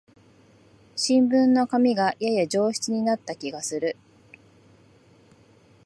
[0.95, 3.97] 新聞の紙がやや上質になった気がする